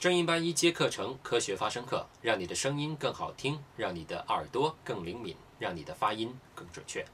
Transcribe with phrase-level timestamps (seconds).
[0.00, 7.04] 正音班一阶课程科学发声课，让你的声音更好听，让你的耳朵更灵敏，让你的发音更准确。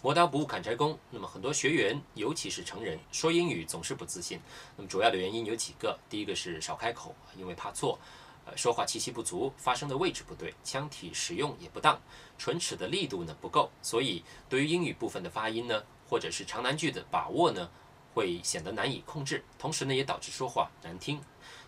[0.00, 0.96] 磨刀不误砍柴工。
[1.10, 4.38] 那么很多学员，尤其是成人，说英语总是不自信。
[4.76, 7.98] 那么主要的原因有几个，第一个是少开口，因为怕错，
[8.44, 12.00] 呃，说话气息不足，发声的位置不对，腔体使用也不当，
[12.38, 17.68] 唇齿的力度呢不够，所以对于英语部分的发音呢，或者是长难句的把握呢，
[18.14, 21.20] 会显得难以控制，同时呢也导致说话难听。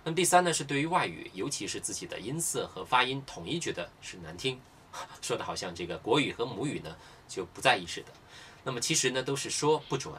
[0.05, 4.61] 那么第三呢，是对于外语，尤其是自己的音色和发音，统一觉得是难听，
[5.23, 6.97] 说的好像这个国语和母语呢
[7.29, 8.09] 就不在意似的。
[8.65, 10.15] 那么其实呢都是说不准。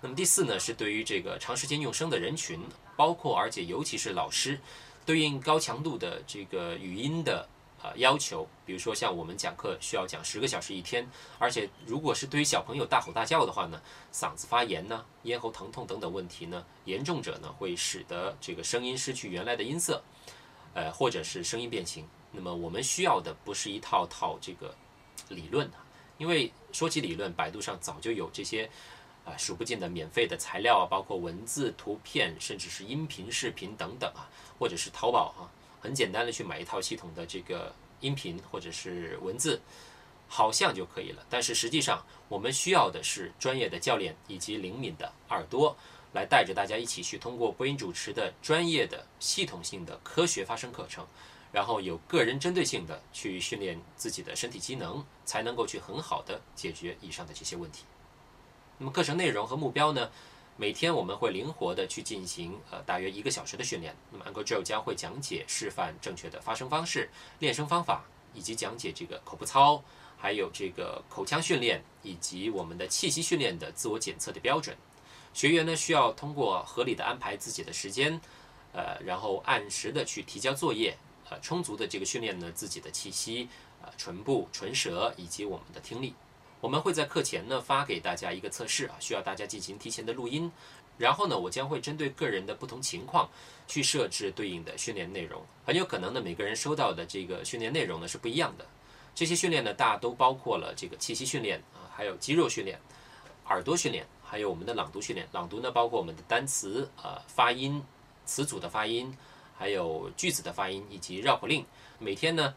[0.00, 2.60] 那么第四呢，是对于这个长时间用声的人群，
[2.96, 4.58] 包括而且尤其是老师，
[5.04, 7.48] 对应高强度的这个语音的。
[7.82, 11.08] 呃，要求，比如说像我们讲课需要讲十个小时一天，
[11.38, 13.80] 而且如果是对于小朋友大吼大叫的话呢，
[14.12, 20.02] 嗓子发炎呢，咽喉疼痛等等问题呢，严重者呢会使得这个声音失去原来的音色，
[20.74, 22.06] 呃，或者是声音变形。
[22.32, 24.74] 那么我们需要的不是一套套这个
[25.30, 25.82] 理论啊，
[26.18, 28.68] 因为说起理论，百度上早就有这些
[29.24, 34.28] 啊数不尽的免费的材料啊，包括文字、图片，甚至是音频、视频等等啊，
[34.58, 35.48] 或者是淘宝啊。
[35.80, 39.60] 很简单的去买一套系统的这个音频或者是文字，
[40.28, 41.24] 好像就可以了。
[41.28, 45.76] 但是实际上，我们需要的是专业的教练以及灵敏的耳朵，
[46.12, 51.06] 来带着大家一起去通过播音主持的专业的系统性的科学发声课程，
[51.50, 57.84] 然后有个人针对性的去训练自己的身体机能，才能够去很好的解决以上的这些问题。
[58.78, 60.10] 那么课程内容和目标呢？
[60.60, 63.96] 每天我们会灵活的去进行呃大约一个小时的训练。
[64.12, 67.08] 那么 Uncle Joe 将会讲解示范正确的发声方式、
[67.38, 68.04] 练声方法，
[68.34, 69.82] 以及讲解这个口部操，
[70.18, 74.76] 还有这个口腔训练以及我们的气息训练的自我检测的标准。
[75.32, 78.20] 学员呢需要通过合理的安排自己的时间，
[78.74, 80.94] 呃，然后按时的去提交作业，
[81.30, 83.48] 呃，充足的这个训练呢自己的气息、
[83.80, 86.12] 呃唇部、唇舌以及我们的听力。
[86.60, 90.52] 我们会在课前呢发给大家一个测试啊，需要大家进行提前的录音，
[90.98, 93.28] 然后呢，我将会针对个人的不同情况
[93.66, 95.42] 去设置对应的训练内容。
[95.64, 98.66] 很有可能呢，每个人收到的这个训练内容呢是不一样的。
[99.14, 102.78] 这些训练呢，大都包括了这个气息训练啊，还有肌肉训练、
[103.46, 105.26] 耳朵训练，还有我们的朗读训练。
[105.32, 107.82] 朗读呢，包括我们的单词呃发音、
[108.26, 109.16] 词组的发音，
[109.56, 111.64] 还有句子的发音以及绕口令。
[111.98, 112.54] 每天呢。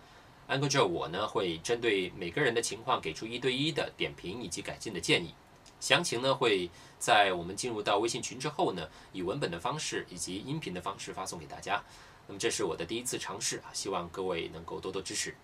[0.54, 5.34] Uncle Joe，我呢会针对每个人的情况给出一对一的点评以及改进的建议，
[5.80, 6.70] 详情呢会
[7.00, 11.84] 在我们进入到微信群之后呢，以文本的方式以及音频的方式发送给大家。
[12.28, 15.36] 那么这是我的第一次尝试啊，希望各位能够多多支持。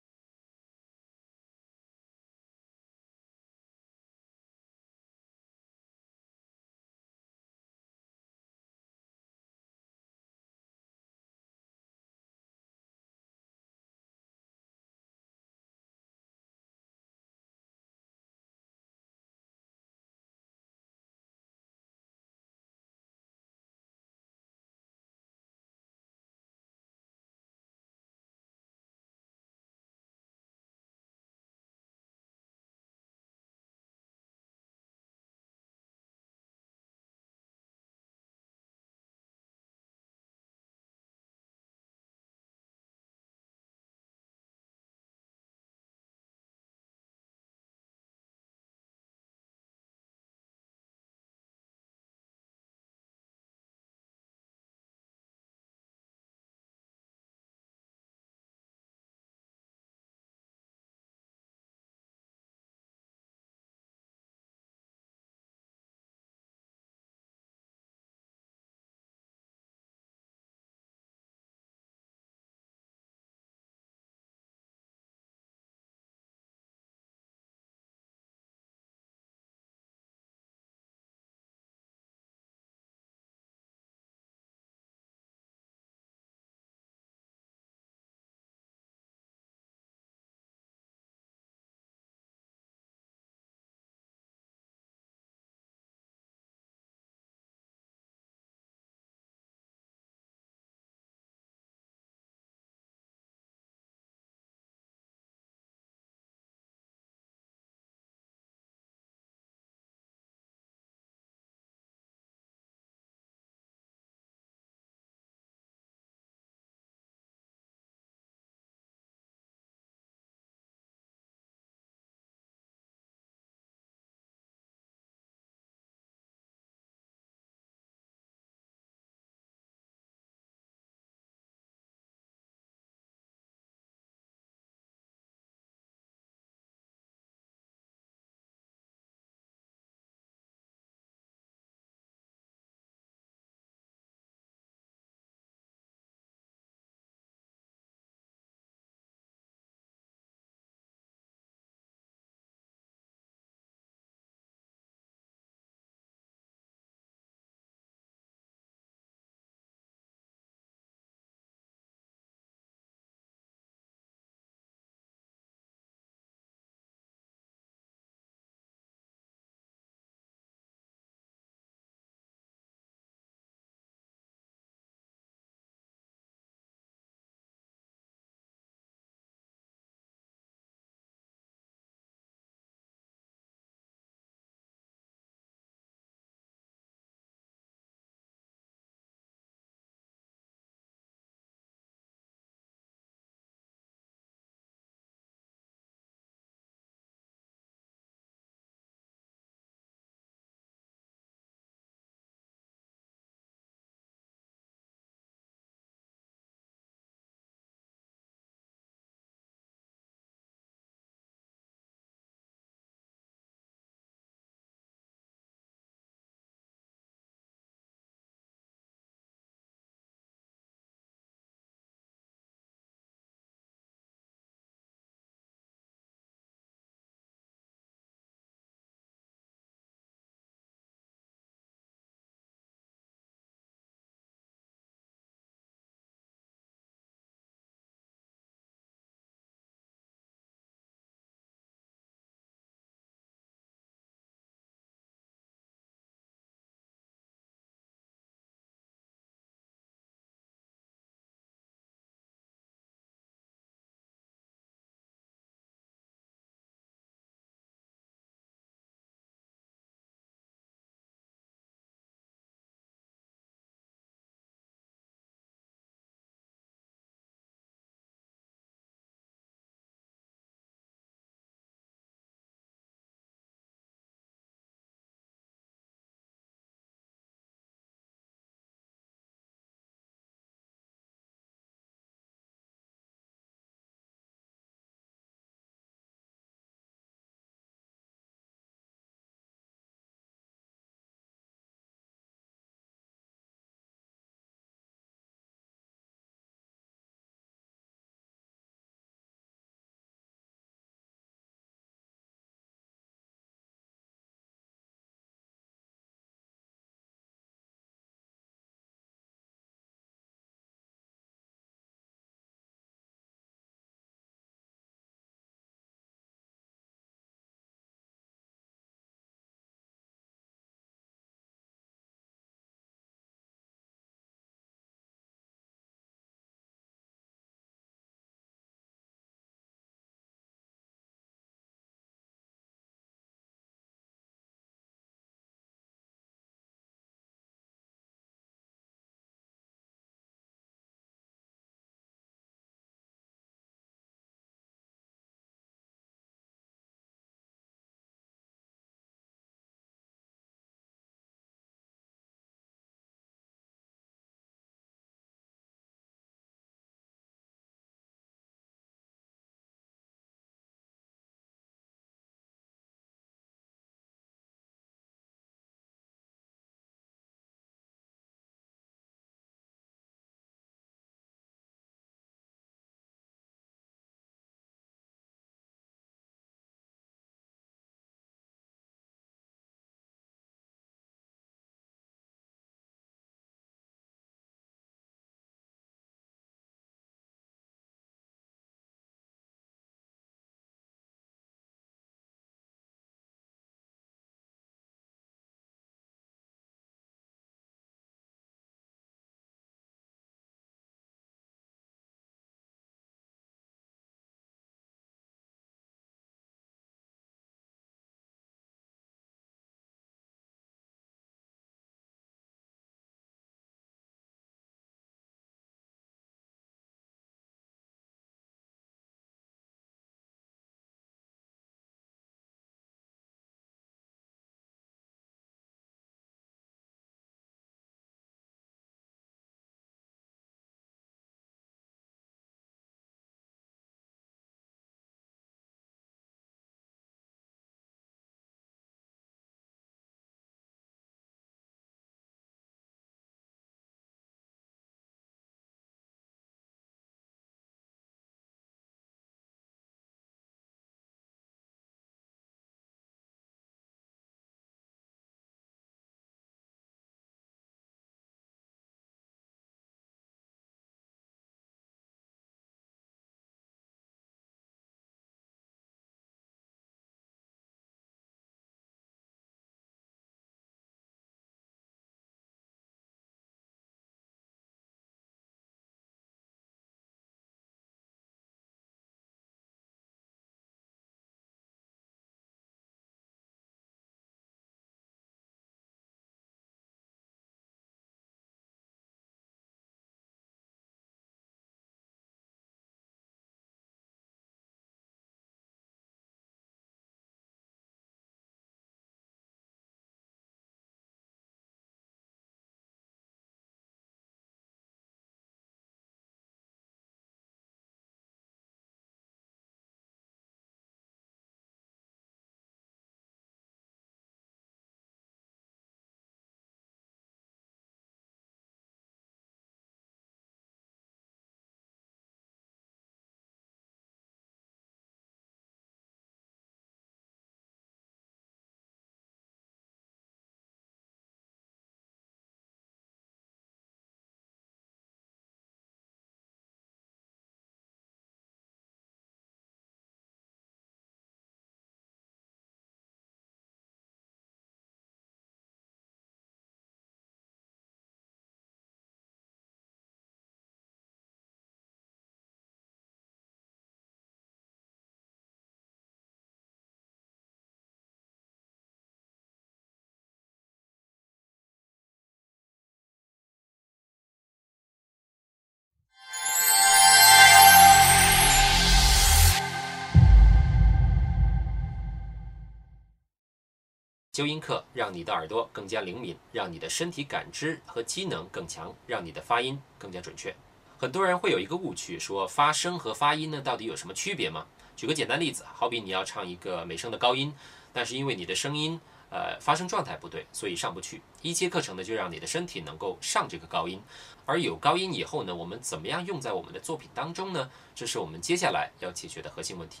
[574.32, 580.56] 纠音课让你的耳朵更加灵敏，让你的身体感知和机能更强，让你的发音更加准确。
[580.96, 584.66] 很多人会有一个误区，说发声和发音呢到底有什么区别吗？
[584.96, 587.54] 举个简单例子，好比你要唱一个美声的高音，
[587.92, 588.98] 但是因为你的声音
[589.28, 591.20] 呃发声状态不对，所以上不去。
[591.42, 594.00] 一阶课程呢就让你的身体能够上这个高音，
[594.46, 597.70] 而有高音以后呢，我们怎么样用在我们的作品当中呢？
[597.94, 600.00] 这是我们接下来要解决的核心问题。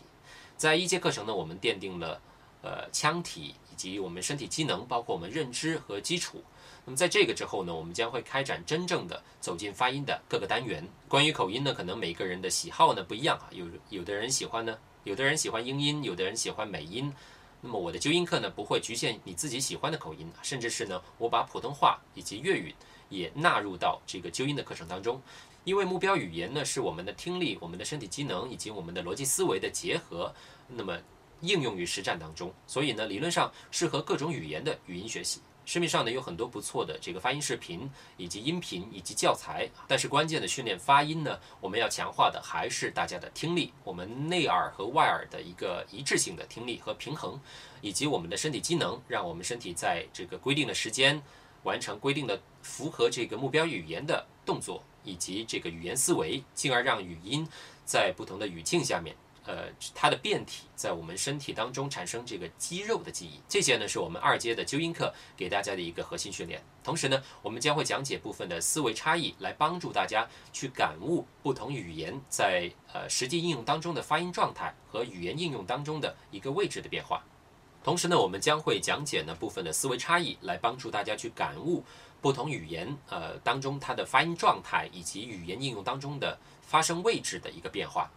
[0.56, 2.18] 在一阶课程呢，我们奠定了。
[2.64, 6.44] 呃，腔体以及我们身体机能，包括我们认知和基础。
[6.84, 10.86] 那么在这个之后呢，我们将会开展真正的走进发音的各个单元。
[11.08, 17.10] 关于口音呢，可能每个人的喜好呢不一样啊，有有的人喜欢呢，有的人喜欢英音，有的人喜欢美音。
[17.62, 22.74] 那么我的纠音课呢，不会局限你自己喜欢的口音，甚至是呢，我把普通话以及粤语
[23.08, 25.22] 也纳入到这个纠音的课程当中，
[25.62, 30.34] 因为目标语言呢是我们的听力、我们的身体机能以及我们的逻辑思维的结合。
[30.66, 30.98] 那么
[31.42, 35.40] 应用于实战当中，所以呢，理论上适合各种语言的语音学习。
[35.64, 39.68] 市面上呢有很多不错的这个发音视频，以及音频，以及教材。
[39.86, 47.38] 但是关键的训练发音呢，我们要强化的还是大家的听力，我们内耳和外耳的一个一致性的听力和平衡，
[47.80, 51.22] 以及我们的身体机能，让我们身体在这个规定的时间
[51.62, 57.46] 完成规定的符合这个目标语言的动作，以及这个语言思维，进而让语音
[57.84, 59.14] 在不同的语境下面。
[59.44, 66.62] 呃，它的变体在我们身体当中产生这个肌肉的记忆，这些呢是我们二阶的纠音课给大家的一个核心训练。
[66.84, 77.24] 同时呢，我们将会讲解部分的思维差异，来帮助大家去感悟不同语言在呃实际应用当中的发音状态和语言应用当中的一个位置的变化。
[77.82, 81.82] 同时呢，我们将会讲解呢部分的思维差异，来帮助大家去感悟
[82.20, 88.08] 不同语言呃当中它的发音状态以及语言应用当中的发声位置的一个变化。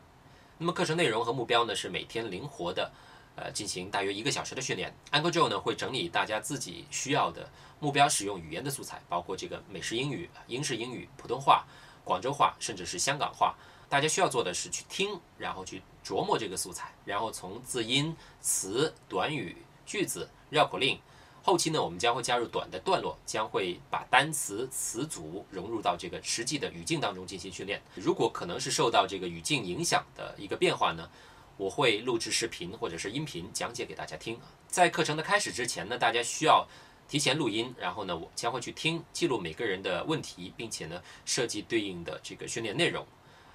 [0.57, 2.89] 那么课程内容和目标呢是每天灵活的，
[3.35, 4.95] 呃，进行大约一个小时的训练。
[5.11, 7.49] Uncle Joe 呢会整理大家自己需要的
[7.81, 11.65] 目标使用语言的素材，包括这个美式英语、英式英语、普通话、
[12.05, 13.53] 广州话，甚至是香港话。
[13.89, 20.97] 大家需要做的是去听，然后去琢磨这个素材，然后从字音、词、短语、句子、绕口令。
[21.45, 27.79] 后期呢，我们将会加入短的段落，将会把单词词组融入到这个实际的语境当中进行训练。
[27.93, 31.07] 如果可能是受到这个语境影响的一个变化呢，
[31.55, 34.39] 我会录制视频或者是音频讲解给大家听。
[34.67, 36.67] 在课程的开始之前呢，大家需要
[37.07, 43.05] 提前录音，然后呢，我将会去听记录每个人的问题，并且呢，设计对应的这个训练内容。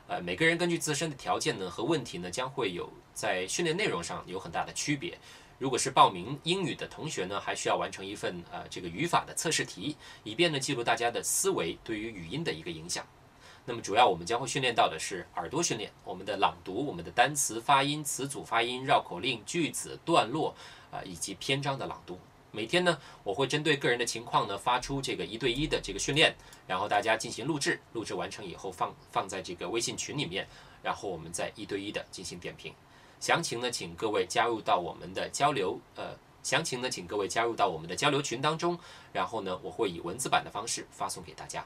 [0.07, 5.19] 呃，每个人根据自身的条件呢和问题呢，将会有在训练内容上有很大的区别。
[5.61, 13.07] 如果是报名英语的同学呢，还需要完成一份呃这个语法的测试题，以便呢记录大家的思维对于语音的一个影响。
[13.67, 20.57] 那么主要我们将会训练到的是耳朵训练，我们的朗读、我们的单词发音、词组发音、绕口令、句子、段落
[20.91, 22.19] 啊以及篇章的朗读。
[22.53, 26.35] 每天呢，我会针对个人的情况呢发出这个一对一的这个训练，
[26.67, 30.49] 然后大家进行录制，录制完成以后放放在这个微信群里面，
[30.83, 32.73] 然后我们再一对一的进行点评。
[33.21, 38.79] 详情呢，请各位加入到我们的交流，呃，详情呢，请各位加入到我们的交流群当中，
[39.13, 41.65] 然后呢，我会以文字版的方式发送给大家。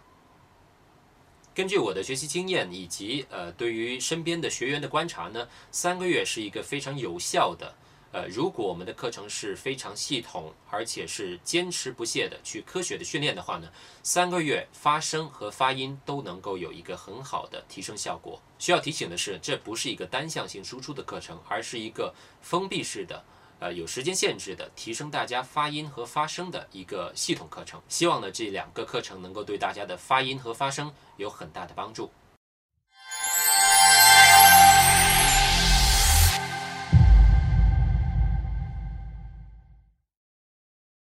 [1.55, 7.73] 根据我的学习经验以及呃对于身边的学员的观察呢，三个月是一个非常有效的。
[8.15, 13.69] 呃，如果我们的课程是非常系统，而且是坚持不懈的去科学的训练的话呢，
[14.05, 18.41] 三个月发声和发音都能够有一个很好的提升效果。
[18.57, 23.25] 需要提醒的是，这不是一个单向性输出的课程，而是一个封闭式的，
[23.59, 27.83] 呃，有时间限制的提升大家发音和发声的一个系统课程。
[27.89, 32.09] 希望呢，这两个课程能够对大家的发音和发声有很大的帮助。